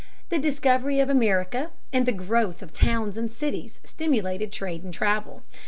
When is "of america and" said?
0.99-2.07